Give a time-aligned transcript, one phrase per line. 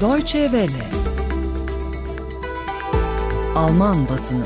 [0.00, 0.84] Deutsche Welle
[3.54, 4.44] Alman basını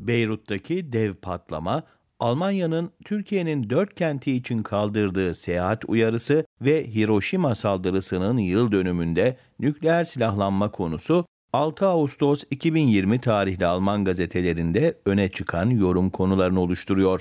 [0.00, 1.82] Beyrut'taki dev patlama,
[2.20, 10.70] Almanya'nın Türkiye'nin dört kenti için kaldırdığı seyahat uyarısı ve Hiroşima saldırısının yıl dönümünde nükleer silahlanma
[10.70, 17.20] konusu 6 Ağustos 2020 tarihli Alman gazetelerinde öne çıkan yorum konularını oluşturuyor.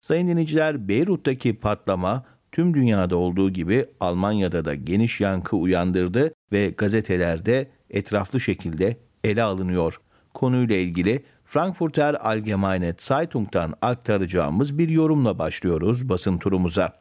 [0.00, 7.70] Sayın dinleyiciler, Beyrut'taki patlama tüm dünyada olduğu gibi Almanya'da da geniş yankı uyandırdı ve gazetelerde
[7.90, 10.00] etraflı şekilde ele alınıyor.
[10.34, 16.99] Konuyla ilgili Frankfurter Allgemeine Zeitung'dan aktaracağımız bir yorumla başlıyoruz basın turumuza.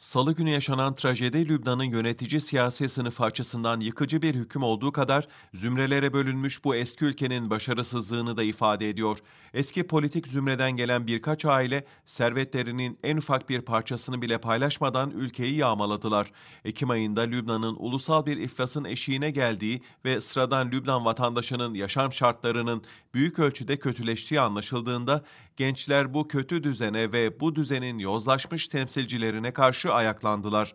[0.00, 6.12] Salı günü yaşanan trajedi Lübnan'ın yönetici siyasi sınıf açısından yıkıcı bir hüküm olduğu kadar zümrelere
[6.12, 9.18] bölünmüş bu eski ülkenin başarısızlığını da ifade ediyor.
[9.54, 16.32] Eski politik zümreden gelen birkaç aile servetlerinin en ufak bir parçasını bile paylaşmadan ülkeyi yağmaladılar.
[16.64, 22.82] Ekim ayında Lübnan'ın ulusal bir iflasın eşiğine geldiği ve sıradan Lübnan vatandaşının yaşam şartlarının
[23.14, 25.24] büyük ölçüde kötüleştiği anlaşıldığında
[25.60, 30.74] gençler bu kötü düzene ve bu düzenin yozlaşmış temsilcilerine karşı ayaklandılar.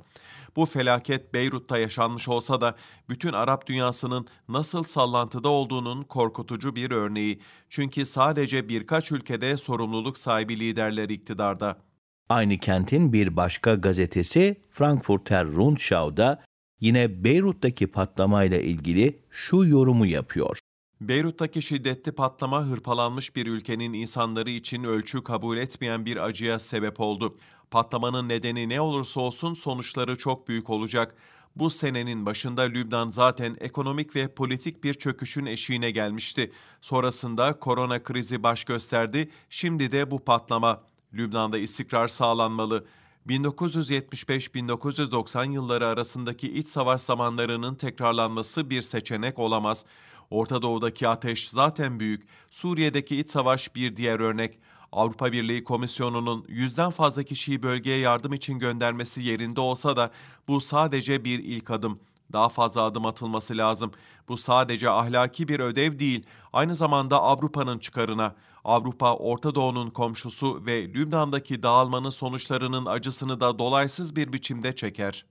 [0.56, 2.76] Bu felaket Beyrut'ta yaşanmış olsa da
[3.10, 7.40] bütün Arap dünyasının nasıl sallantıda olduğunun korkutucu bir örneği.
[7.70, 11.78] Çünkü sadece birkaç ülkede sorumluluk sahibi liderler iktidarda.
[12.30, 16.44] Aynı kentin bir başka gazetesi Frankfurter Rundschau'da
[16.80, 20.60] yine Beyrut'taki patlamayla ilgili şu yorumu yapıyor.
[21.02, 27.38] Beyrut'taki şiddetli patlama hırpalanmış bir ülkenin insanları için ölçü kabul etmeyen bir acıya sebep oldu.
[27.72, 31.16] Patlamanın nedeni ne olursa olsun sonuçları çok büyük olacak.
[31.56, 36.52] Bu senenin başında Lübnan zaten ekonomik ve politik bir çöküşün eşiğine gelmişti.
[36.82, 39.30] Sonrasında korona krizi baş gösterdi.
[39.50, 40.84] Şimdi de bu patlama.
[41.14, 42.86] Lübnan'da istikrar sağlanmalı.
[43.28, 49.86] 1975-1990 yılları arasındaki iç savaş zamanlarının tekrarlanması bir seçenek olamaz.
[50.30, 52.28] Orta Doğu'daki ateş zaten büyük.
[52.50, 54.60] Suriye'deki iç savaş bir diğer örnek.
[54.92, 60.12] Avrupa Birliği Komisyonu'nun yüzden fazla kişiyi bölgeye yardım için göndermesi yerinde olsa da
[60.48, 62.00] bu sadece bir ilk adım.
[62.34, 63.92] Daha fazla adım atılması lazım.
[64.28, 68.36] Bu sadece ahlaki bir ödev değil, aynı zamanda Avrupa'nın çıkarına.
[68.64, 75.26] Avrupa, Orta Doğu'nun komşusu ve Lübnan'daki dağılmanın sonuçlarının acısını da dolaysız bir biçimde çeker.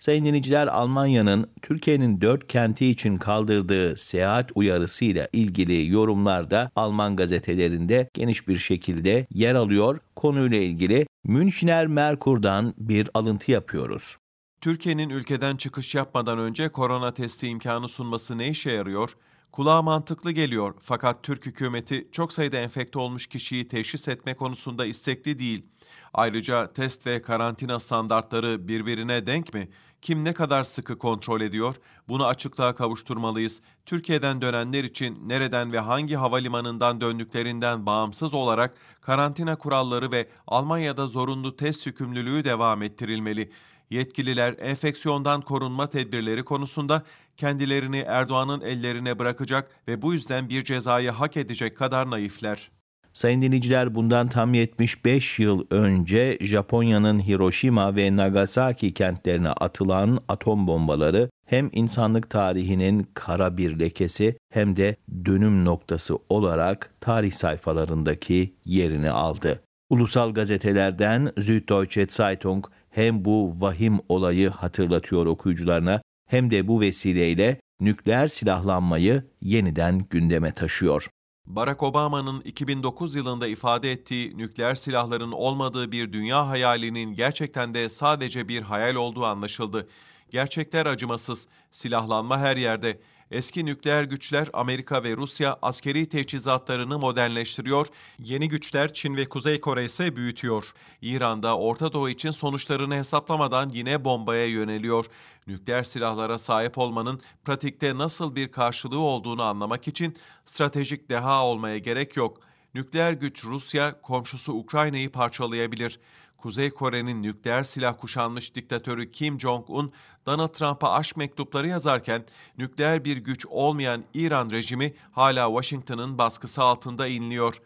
[0.00, 8.10] Sayın dinleyiciler Almanya'nın Türkiye'nin dört kenti için kaldırdığı seyahat uyarısıyla ilgili yorumlar da Alman gazetelerinde
[8.14, 9.98] geniş bir şekilde yer alıyor.
[10.16, 14.16] Konuyla ilgili Münchner Merkur'dan bir alıntı yapıyoruz.
[14.60, 19.16] Türkiye'nin ülkeden çıkış yapmadan önce korona testi imkanı sunması ne işe yarıyor?
[19.52, 25.38] Kulağa mantıklı geliyor fakat Türk hükümeti çok sayıda enfekte olmuş kişiyi teşhis etme konusunda istekli
[25.38, 25.66] değil.
[26.14, 29.68] Ayrıca test ve karantina standartları birbirine denk mi?
[30.02, 31.76] Kim ne kadar sıkı kontrol ediyor?
[32.08, 33.60] Bunu açıklığa kavuşturmalıyız.
[33.86, 41.56] Türkiye'den dönenler için nereden ve hangi havalimanından döndüklerinden bağımsız olarak karantina kuralları ve Almanya'da zorunlu
[41.56, 43.52] test yükümlülüğü devam ettirilmeli.
[43.90, 47.02] Yetkililer enfeksiyondan korunma tedbirleri konusunda
[47.36, 52.70] kendilerini Erdoğan'ın ellerine bırakacak ve bu yüzden bir cezayı hak edecek kadar naifler.
[53.12, 61.30] Sayın dinleyiciler bundan tam 75 yıl önce Japonya'nın Hiroşima ve Nagasaki kentlerine atılan atom bombaları
[61.46, 69.62] hem insanlık tarihinin kara bir lekesi hem de dönüm noktası olarak tarih sayfalarındaki yerini aldı.
[69.90, 78.26] Ulusal gazetelerden Süddeutsche Zeitung hem bu vahim olayı hatırlatıyor okuyucularına hem de bu vesileyle nükleer
[78.26, 81.08] silahlanmayı yeniden gündeme taşıyor.
[81.56, 88.48] Barack Obama'nın 2009 yılında ifade ettiği nükleer silahların olmadığı bir dünya hayalinin gerçekten de sadece
[88.48, 89.88] bir hayal olduğu anlaşıldı.
[90.30, 93.00] Gerçekler acımasız, silahlanma her yerde.
[93.30, 97.86] Eski nükleer güçler Amerika ve Rusya askeri teçhizatlarını modernleştiriyor,
[98.18, 100.74] yeni güçler Çin ve Kuzey Kore ise büyütüyor.
[101.02, 105.06] İran'da Orta Doğu için sonuçlarını hesaplamadan yine bombaya yöneliyor.
[105.46, 112.16] Nükleer silahlara sahip olmanın pratikte nasıl bir karşılığı olduğunu anlamak için stratejik deha olmaya gerek
[112.16, 112.40] yok.
[112.74, 116.00] Nükleer güç Rusya, komşusu Ukrayna'yı parçalayabilir.
[116.40, 119.92] Kuzey Kore'nin nükleer silah kuşanmış diktatörü Kim Jong-un,
[120.26, 122.24] Donald Trump'a aşk mektupları yazarken
[122.58, 127.60] nükleer bir güç olmayan İran rejimi hala Washington'ın baskısı altında inliyor.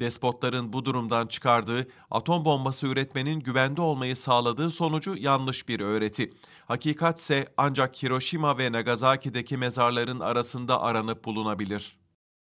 [0.00, 6.30] Despotların bu durumdan çıkardığı atom bombası üretmenin güvende olmayı sağladığı sonucu yanlış bir öğreti.
[6.66, 11.98] Hakikatse ancak Hiroşima ve Nagasaki'deki mezarların arasında aranıp bulunabilir.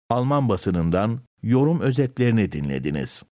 [0.10, 3.24] Alman basınından yorum özetlerini dinlediniz.